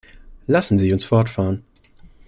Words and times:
Lassen 0.47 0.79
Sie 0.79 0.93
uns 0.93 1.05
fortfahren. 1.05 1.63